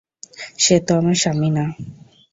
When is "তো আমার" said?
0.85-1.17